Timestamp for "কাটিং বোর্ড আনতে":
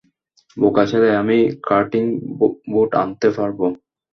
1.67-3.27